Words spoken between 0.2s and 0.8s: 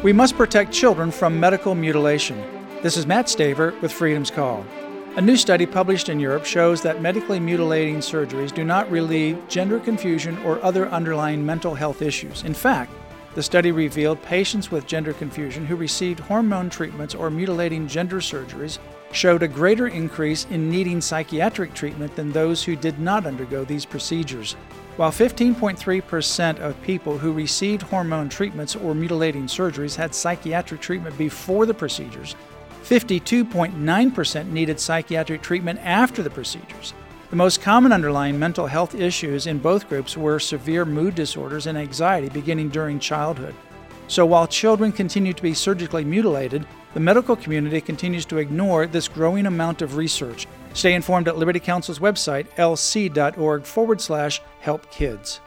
protect